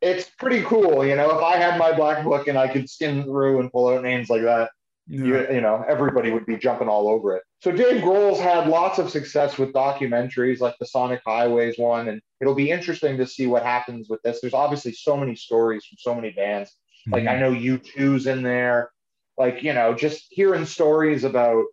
[0.00, 1.04] it's pretty cool.
[1.04, 3.88] You know, if I had my black book and I could skim through and pull
[3.88, 4.70] out names like that,
[5.06, 5.24] yeah.
[5.24, 7.42] you, you know, everybody would be jumping all over it.
[7.60, 12.22] So Dave Grohl's had lots of success with documentaries like the Sonic Highways one, and
[12.40, 14.40] it'll be interesting to see what happens with this.
[14.40, 16.70] There's obviously so many stories from so many bands.
[16.70, 17.12] Mm-hmm.
[17.12, 18.90] Like I know U2's in there.
[19.36, 21.64] Like, you know, just hearing stories about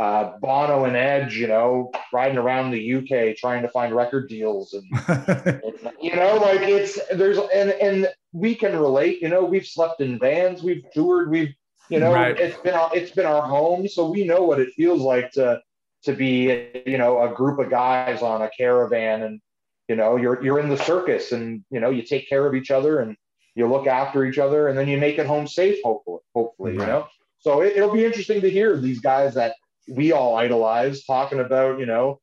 [0.00, 4.72] uh, Bono and Edge, you know, riding around the UK trying to find record deals,
[4.72, 9.20] and, and, you know, like it's there's and and we can relate.
[9.20, 11.54] You know, we've slept in vans, we've toured, we've
[11.90, 12.38] you know, right.
[12.38, 15.60] it's been it's been our home, so we know what it feels like to
[16.04, 19.38] to be you know a group of guys on a caravan, and
[19.86, 22.70] you know, you're you're in the circus, and you know, you take care of each
[22.70, 23.16] other, and
[23.54, 26.80] you look after each other, and then you make it home safe, hopefully, hopefully, right.
[26.80, 27.06] you know.
[27.40, 29.56] So it, it'll be interesting to hear these guys that
[29.90, 32.20] we all idolize, talking about, you know,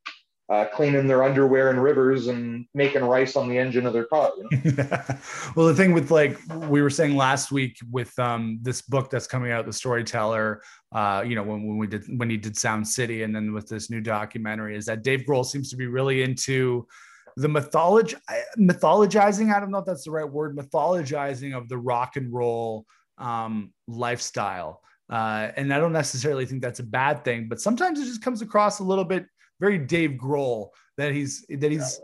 [0.49, 4.32] uh, cleaning their underwear in rivers and making rice on the engine of their car.
[4.39, 4.88] You know?
[5.56, 6.38] well, the thing with like
[6.69, 10.62] we were saying last week with um, this book that's coming out, the storyteller,
[10.93, 13.67] uh, you know, when, when we did when he did Sound City, and then with
[13.67, 16.88] this new documentary, is that Dave Grohl seems to be really into
[17.36, 18.15] the mythology
[18.58, 19.53] mythologizing.
[19.53, 22.86] I don't know if that's the right word, mythologizing of the rock and roll
[23.17, 24.82] um, lifestyle.
[25.10, 28.41] Uh, and I don't necessarily think that's a bad thing, but sometimes it just comes
[28.41, 29.26] across a little bit
[29.60, 32.00] very Dave Grohl that he's that he's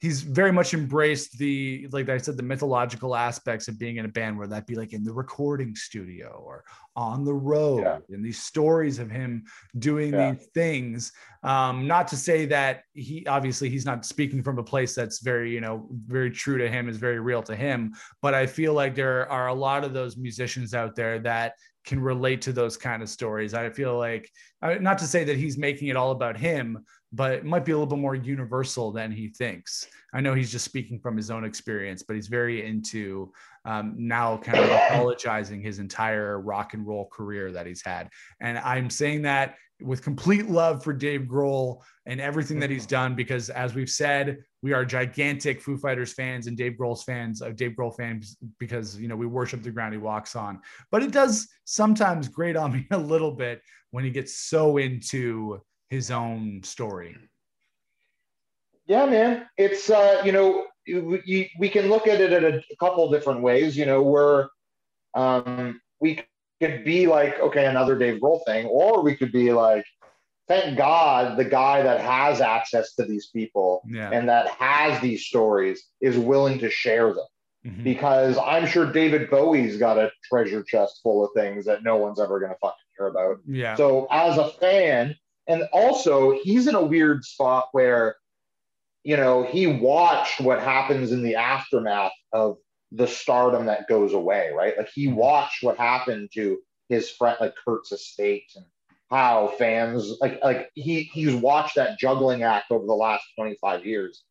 [0.00, 4.08] he's very much embraced the like I said the mythological aspects of being in a
[4.08, 7.98] band where that be like in the recording studio or on the road yeah.
[8.10, 9.44] and these stories of him
[9.78, 10.32] doing yeah.
[10.32, 14.94] these things um not to say that he obviously he's not speaking from a place
[14.94, 17.92] that's very you know very true to him is very real to him
[18.22, 21.54] but I feel like there are a lot of those musicians out there that
[21.88, 23.54] can relate to those kind of stories.
[23.54, 24.30] I feel like,
[24.62, 27.74] not to say that he's making it all about him, but it might be a
[27.74, 29.86] little bit more universal than he thinks.
[30.12, 33.32] I know he's just speaking from his own experience, but he's very into
[33.64, 38.10] um, now kind of apologizing his entire rock and roll career that he's had.
[38.40, 43.14] And I'm saying that with complete love for Dave Grohl and everything that he's done,
[43.14, 47.52] because as we've said, we are gigantic Foo Fighters fans and Dave Grohl's fans of
[47.52, 50.60] uh, Dave Grohl fans because you know we worship the ground he walks on.
[50.90, 55.60] But it does sometimes grate on me a little bit when he gets so into
[55.90, 57.16] his own story.
[58.86, 63.10] Yeah, man, it's uh, you know we, we can look at it in a couple
[63.10, 63.76] different ways.
[63.76, 64.48] You know, where
[65.14, 66.22] um, we
[66.60, 69.84] could be like, okay, another Dave Grohl thing, or we could be like,
[70.48, 74.10] thank God the guy that has access to these people yeah.
[74.10, 77.26] and that has these stories is willing to share them.
[77.66, 77.84] Mm-hmm.
[77.84, 82.20] Because I'm sure David Bowie's got a treasure chest full of things that no one's
[82.20, 83.36] ever going to fucking hear about.
[83.46, 83.74] Yeah.
[83.74, 85.16] So as a fan,
[85.48, 88.16] and also he's in a weird spot where
[89.08, 92.58] you know, he watched what happens in the aftermath of
[92.92, 94.76] the stardom that goes away, right?
[94.76, 96.58] Like he watched what happened to
[96.90, 98.66] his friend, like Kurt's estate, and
[99.10, 104.24] how fans like like he he's watched that juggling act over the last 25 years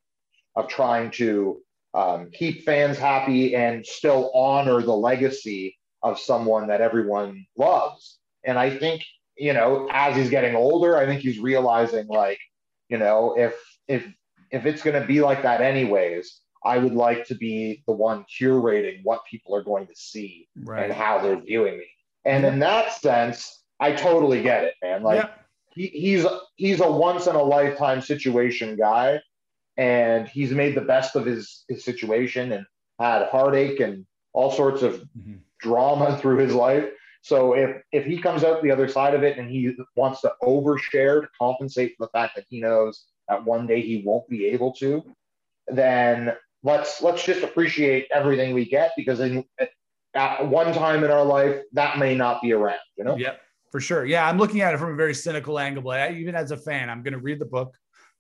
[0.56, 1.60] of trying to
[1.96, 8.20] um, keep fans happy and still honor the legacy of someone that everyone loves.
[8.44, 9.04] And I think
[9.38, 12.40] you know, as he's getting older, I think he's realizing like,
[12.90, 13.54] you know, if
[13.88, 14.06] if
[14.52, 18.26] if it's going to be like that anyways, I would like to be the one
[18.26, 20.86] curating what people are going to see right.
[20.86, 21.88] and how they're viewing me.
[22.26, 25.04] And in that sense, I totally get it, man.
[25.04, 25.30] Like yeah.
[25.74, 29.22] he, he's he's a once in a lifetime situation guy,
[29.78, 32.66] and he's made the best of his his situation and
[33.00, 35.36] had heartache and all sorts of mm-hmm.
[35.60, 36.86] drama through his life.
[37.22, 40.34] So if if he comes out the other side of it and he wants to
[40.42, 44.46] overshare to compensate for the fact that he knows that one day he won't be
[44.48, 45.04] able to,
[45.68, 49.44] then let's let's just appreciate everything we get because in,
[50.14, 52.80] at one time in our life that may not be around.
[52.98, 53.18] You know.
[53.18, 53.40] Yep,
[53.72, 54.06] for sure.
[54.06, 55.84] Yeah, I'm looking at it from a very cynical angle.
[55.84, 57.76] But I, even as a fan, I'm going to read the book.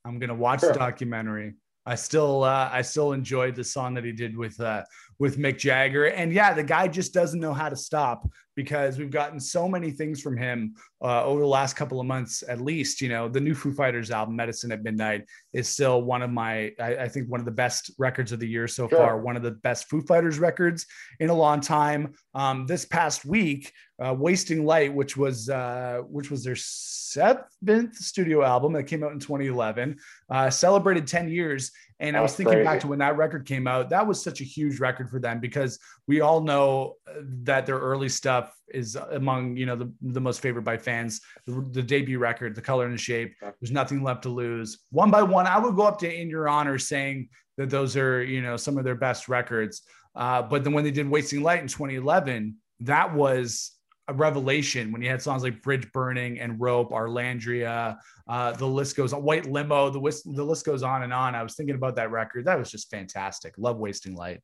[0.05, 0.73] I'm going to watch sure.
[0.73, 1.55] the documentary.
[1.86, 4.83] I still uh, I still enjoyed the song that he did with uh,
[5.19, 9.12] with Mick Jagger, and yeah, the guy just doesn't know how to stop because we've
[9.12, 13.01] gotten so many things from him uh, over the last couple of months, at least.
[13.01, 16.71] You know, the new Foo Fighters album, "Medicine at Midnight," is still one of my
[16.80, 18.97] I, I think one of the best records of the year so sure.
[18.97, 19.21] far.
[19.21, 20.86] One of the best Foo Fighters records
[21.19, 22.13] in a long time.
[22.34, 23.71] Um, this past week,
[24.03, 29.12] uh, "Wasting Light," which was uh, which was their seventh studio album that came out
[29.12, 29.97] in 2011,
[30.30, 32.65] uh, celebrated 10 years and That's I was thinking crazy.
[32.65, 35.39] back to when that record came out, that was such a huge record for them
[35.39, 36.95] because we all know
[37.43, 41.21] that their early stuff is among, you know, the, the most favored by fans.
[41.47, 44.79] The, the debut record, The Color and the Shape, There's Nothing Left to Lose.
[44.91, 48.23] One by one, I would go up to In Your Honor saying that those are,
[48.23, 49.81] you know, some of their best records.
[50.15, 53.71] Uh, but then when they did Wasting Light in 2011, that was
[54.08, 58.96] a revelation when you had songs like Bridge Burning and Rope, Arlandria, uh, the list
[58.96, 61.36] goes on, White Limo, the, list, the list goes on and on.
[61.36, 62.46] I was thinking about that record.
[62.46, 63.54] That was just fantastic.
[63.58, 64.39] Love Wasting Light.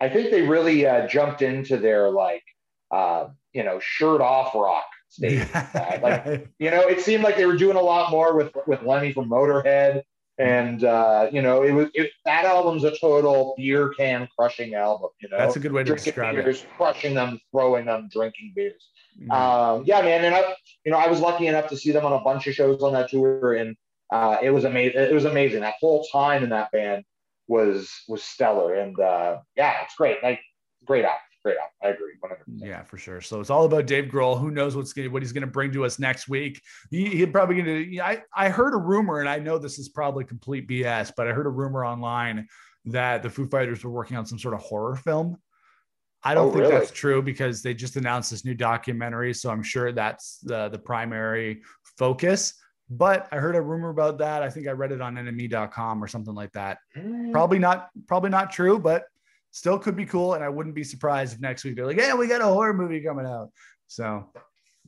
[0.00, 2.42] I think they really uh, jumped into their like,
[2.90, 5.46] uh, you know, shirt off rock stage.
[6.02, 9.12] like, you know, it seemed like they were doing a lot more with, with Lemmy
[9.12, 10.02] from Motorhead
[10.38, 15.10] and uh, you know, it was it, that album's a total beer can crushing album.
[15.20, 16.68] You know, that's a good way to drinking describe beers, it.
[16.76, 18.88] Crushing them, throwing them, drinking beers.
[19.20, 19.30] Mm-hmm.
[19.30, 22.12] Um, yeah, man, and I, you know, I was lucky enough to see them on
[22.12, 23.76] a bunch of shows on that tour, and
[24.12, 25.00] uh, it was amazing.
[25.00, 25.60] It was amazing.
[25.60, 27.04] That whole time in that band
[27.46, 30.22] was was stellar, and uh, yeah, it's great.
[30.22, 30.40] Like
[30.84, 31.56] great album great.
[31.82, 32.12] I agree.
[32.22, 32.36] 100%.
[32.56, 33.20] Yeah, for sure.
[33.20, 34.38] So it's all about Dave Grohl.
[34.38, 36.60] Who knows what's gonna, what he's going to bring to us next week?
[36.90, 38.00] He, he probably going to.
[38.00, 41.32] I I heard a rumor, and I know this is probably complete BS, but I
[41.32, 42.46] heard a rumor online
[42.86, 45.36] that the Foo Fighters were working on some sort of horror film.
[46.24, 46.74] I don't oh, think really?
[46.74, 50.78] that's true because they just announced this new documentary, so I'm sure that's the the
[50.78, 51.62] primary
[51.98, 52.54] focus.
[52.90, 54.42] But I heard a rumor about that.
[54.42, 56.78] I think I read it on NME.com or something like that.
[56.96, 57.32] Mm.
[57.32, 59.04] Probably not, probably not true, but
[59.52, 60.34] still could be cool.
[60.34, 62.74] And I wouldn't be surprised if next week they're like, "Yeah, we got a horror
[62.74, 63.50] movie coming out."
[63.86, 64.30] So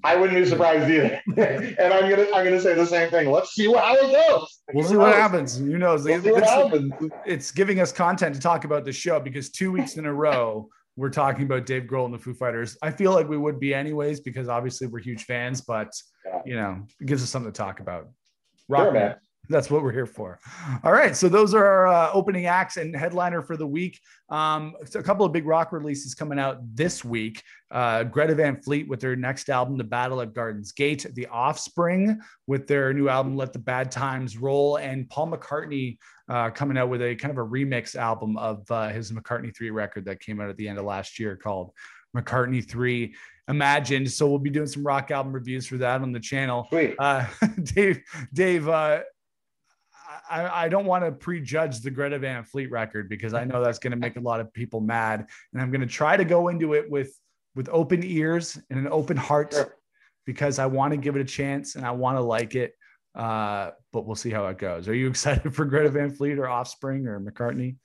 [0.03, 1.21] I wouldn't be surprised either.
[1.37, 3.31] and I'm gonna I'm gonna say the same thing.
[3.31, 4.61] Let's see what, how it goes.
[4.73, 5.59] We'll see what happens.
[5.59, 6.05] Who knows?
[6.05, 6.93] We'll it's, happens.
[7.25, 10.69] it's giving us content to talk about the show because two weeks in a row
[10.97, 12.77] we're talking about Dave Grohl and the Foo Fighters.
[12.83, 15.91] I feel like we would be anyways because obviously we're huge fans, but
[16.45, 18.09] you know, it gives us something to talk about.
[18.69, 19.17] Rock sure, man.
[19.49, 20.39] That's what we're here for.
[20.83, 21.15] All right.
[21.15, 24.01] So those are our uh, opening acts and headliner for the week.
[24.31, 27.43] Um, a couple of big rock releases coming out this week.
[27.71, 31.07] Uh, Greta Van Fleet with their next album, The Battle at Garden's Gate.
[31.15, 34.77] The Offspring with their new album, Let the Bad Times Roll.
[34.77, 38.89] And Paul McCartney uh, coming out with a kind of a remix album of uh,
[38.89, 41.73] his McCartney 3 record that came out at the end of last year called
[42.17, 43.15] McCartney 3
[43.49, 44.11] imagined.
[44.11, 46.67] So we'll be doing some rock album reviews for that on the channel.
[46.71, 46.95] Sweet.
[46.99, 47.27] Uh,
[47.63, 48.03] Dave,
[48.33, 49.01] Dave, uh,
[50.31, 53.79] I, I don't want to prejudge the Greta Van Fleet record because I know that's
[53.79, 56.49] going to make a lot of people mad, and I'm going to try to go
[56.49, 57.19] into it with
[57.55, 59.77] with open ears and an open heart sure.
[60.27, 62.75] because I want to give it a chance and I want to like it.
[63.15, 64.89] Uh, but we'll see how it goes.
[64.89, 67.77] Are you excited for Greta Van Fleet or Offspring or McCartney?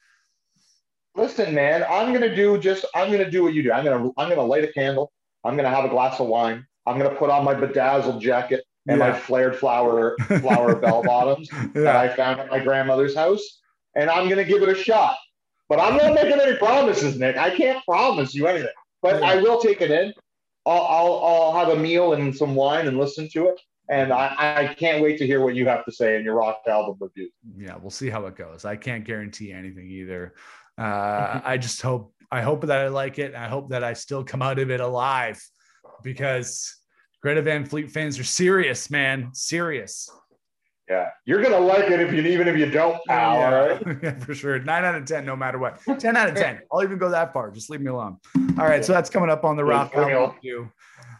[1.15, 3.71] Listen, man, I'm gonna do just I'm gonna do what you do.
[3.71, 5.11] I'm gonna I'm gonna light a candle.
[5.43, 6.65] I'm gonna have a glass of wine.
[6.85, 9.09] I'm gonna put on my bedazzled jacket and yeah.
[9.09, 11.67] my flared flower flower bell bottoms yeah.
[11.75, 13.61] that I found at my grandmother's house,
[13.95, 15.15] and I'm gonna give it a shot.
[15.69, 17.37] But I'm not making any promises, Nick.
[17.37, 18.69] I can't promise you anything,
[19.03, 19.27] but yeah.
[19.27, 20.11] I will take it in.
[20.65, 24.33] I'll, I'll I'll have a meal and some wine and listen to it, and I,
[24.37, 27.29] I can't wait to hear what you have to say in your rock album review.
[27.55, 28.65] Yeah, we'll see how it goes.
[28.65, 30.33] I can't guarantee anything either.
[30.77, 33.35] Uh, I just hope I hope that I like it.
[33.35, 35.39] And I hope that I still come out of it alive
[36.01, 36.78] because
[37.21, 39.29] Greta Van Fleet fans are serious, man.
[39.33, 40.09] Serious.
[40.89, 43.35] Yeah, you're gonna like it if you even if you don't, pal.
[43.35, 44.57] Yeah, all right, yeah, for sure.
[44.57, 45.79] Nine out of ten, no matter what.
[45.99, 46.61] Ten out of ten.
[46.71, 47.51] I'll even go that far.
[47.51, 48.17] Just leave me alone.
[48.57, 49.91] All right, so that's coming up on the rock.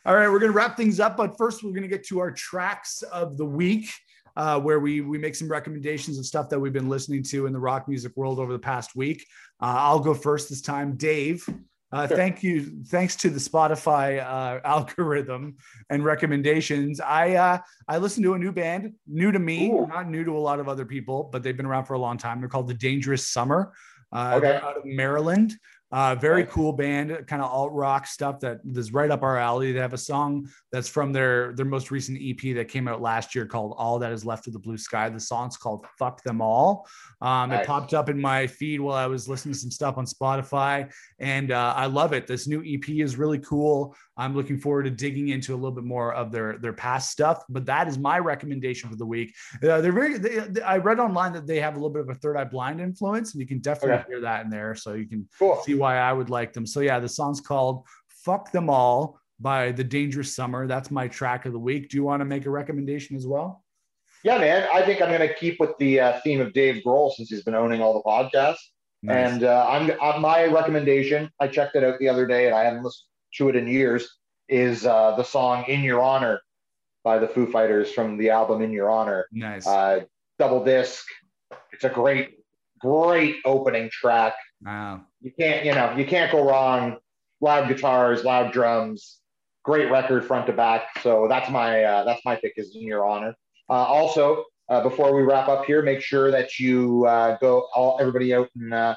[0.06, 3.04] All right, we're gonna wrap things up, but first we're gonna get to our tracks
[3.04, 3.89] of the week.
[4.36, 7.54] Uh, where we we make some recommendations of stuff that we've been listening to in
[7.54, 9.24] the rock music world over the past week.
[9.62, 10.95] Uh, I'll go first this time.
[10.95, 11.47] Dave,
[11.92, 12.18] uh, sure.
[12.18, 12.84] Thank you.
[12.86, 15.58] Thanks to the Spotify uh, algorithm
[15.90, 19.88] and recommendations, I uh, I listened to a new band, new to me, Ooh.
[19.88, 22.18] not new to a lot of other people, but they've been around for a long
[22.18, 22.40] time.
[22.40, 23.74] They're called the Dangerous Summer.
[24.12, 24.56] Uh, okay.
[24.56, 25.54] out of Maryland.
[25.92, 29.72] Uh, very cool band, kind of alt rock stuff that is right up our alley.
[29.72, 33.34] They have a song that's from their their most recent EP that came out last
[33.34, 36.42] year called "All That Is Left of the Blue Sky." The song's called "Fuck Them
[36.42, 36.88] All."
[37.22, 37.64] Um, nice.
[37.64, 40.92] It popped up in my feed while I was listening to some stuff on Spotify,
[41.18, 42.28] and uh, I love it.
[42.28, 43.96] This new EP is really cool.
[44.16, 47.44] I'm looking forward to digging into a little bit more of their their past stuff.
[47.50, 49.34] But that is my recommendation for the week.
[49.56, 50.20] Uh, they're very.
[50.20, 52.80] They, I read online that they have a little bit of a Third Eye Blind
[52.80, 54.06] influence, and you can definitely okay.
[54.10, 54.76] hear that in there.
[54.76, 55.60] So you can cool.
[55.64, 56.65] see why I would like them.
[56.65, 60.67] So yeah, the song's called "Fuck Them All" by The Dangerous Summer.
[60.67, 61.89] That's my track of the week.
[61.89, 63.63] Do you want to make a recommendation as well?
[64.23, 64.67] Yeah, man.
[64.73, 67.43] I think I'm going to keep with the uh, theme of Dave Grohl since he's
[67.43, 68.57] been owning all the podcasts.
[69.01, 69.32] Nice.
[69.32, 71.30] And uh, I'm uh, my recommendation.
[71.39, 73.05] I checked it out the other day, and I haven't listened
[73.36, 74.17] to it in years.
[74.49, 76.41] Is uh, the song "In Your Honor"
[77.03, 79.27] by the Foo Fighters from the album "In Your Honor"?
[79.32, 79.65] Nice.
[79.65, 80.01] Uh,
[80.38, 81.05] double disc.
[81.71, 82.39] It's a great,
[82.82, 84.34] great opening track.
[84.64, 85.01] Wow.
[85.22, 86.97] You can't, you know, you can't go wrong.
[87.41, 89.20] Loud guitars, loud drums,
[89.64, 90.99] great record front to back.
[91.01, 93.34] So that's my uh, that's my pick is in your honor.
[93.70, 97.97] Uh, also, uh, before we wrap up here, make sure that you uh, go all
[98.01, 98.95] everybody out in uh,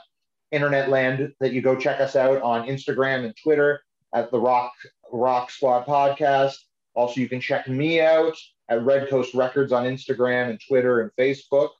[0.50, 3.80] internet land that you go check us out on Instagram and Twitter
[4.14, 4.72] at the Rock
[5.12, 6.56] Rock Squad Podcast.
[6.94, 8.36] Also, you can check me out
[8.68, 11.70] at Red Coast Records on Instagram and Twitter and Facebook.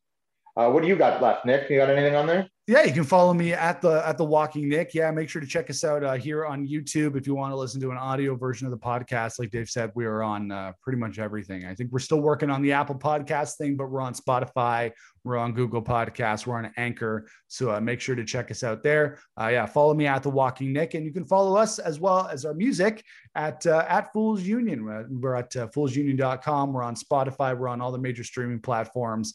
[0.57, 1.68] Uh, what do you got left, Nick?
[1.70, 2.49] You got anything on there?
[2.69, 4.95] Yeah, you can follow me at the at the Walking Nick.
[4.95, 7.57] Yeah, make sure to check us out uh, here on YouTube if you want to
[7.57, 9.41] listen to an audio version of the podcast.
[9.41, 11.65] Like Dave said, we are on uh, pretty much everything.
[11.65, 14.93] I think we're still working on the Apple Podcast thing, but we're on Spotify,
[15.25, 17.27] we're on Google Podcasts, we're on Anchor.
[17.49, 19.19] So uh, make sure to check us out there.
[19.41, 22.29] Uh, yeah, follow me at the Walking Nick, and you can follow us as well
[22.29, 23.05] as our music
[23.35, 24.85] at uh, at Fools Union.
[25.21, 26.73] We're at uh, foolsunion.com.
[26.73, 27.59] We're on Spotify.
[27.59, 29.35] We're on all the major streaming platforms.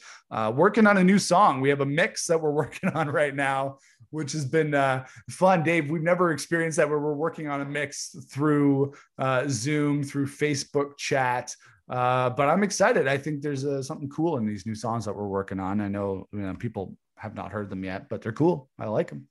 [0.54, 1.60] working on a new song.
[1.60, 3.78] We have a mix that we're working on right now,
[4.12, 5.64] which has been uh, fun.
[5.64, 10.28] Dave, we've never experienced that where we're working on a mix through uh, Zoom, through
[10.28, 11.54] Facebook chat.
[11.90, 13.08] Uh, but I'm excited.
[13.08, 15.82] I think there's uh, something cool in these new songs that we're working on.
[15.82, 18.70] I know, you know people have not heard them yet, but they're cool.
[18.80, 19.28] I like them.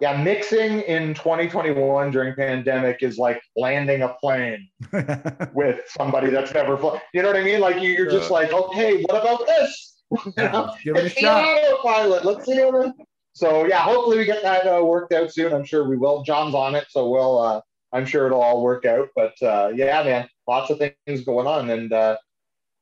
[0.00, 4.68] Yeah, mixing in 2021 during pandemic is like landing a plane
[5.54, 6.98] with somebody that's never flown.
[7.14, 7.60] You know what I mean?
[7.60, 9.91] Like you're just like, okay, what about this?
[10.36, 11.44] Yeah, give it a shot.
[11.44, 12.24] Autopilot.
[12.24, 12.62] Let's see.
[13.34, 15.52] So yeah, hopefully we get that uh, worked out soon.
[15.52, 16.22] I'm sure we will.
[16.22, 17.38] John's on it, so we'll.
[17.38, 17.60] Uh,
[17.92, 19.08] I'm sure it'll all work out.
[19.14, 22.16] But uh, yeah, man, lots of things going on, and uh,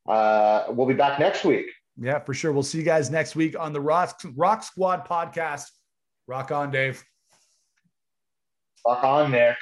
[0.08, 1.66] uh, we'll be back next week.
[1.96, 2.52] Yeah, for sure.
[2.52, 5.66] We'll see you guys next week on the Rock Rock Squad podcast.
[6.26, 7.04] Rock on, Dave.
[8.86, 9.56] Rock on, Nick.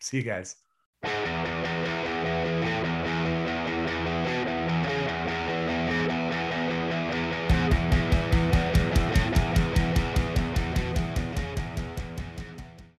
[0.00, 0.56] See you guys.